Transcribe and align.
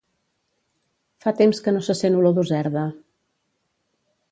Fa 1.25 1.33
temps 1.41 1.61
que 1.67 1.75
no 1.77 1.83
se 1.89 1.97
sent 2.01 2.19
olor 2.23 2.35
d'userda 2.39 2.89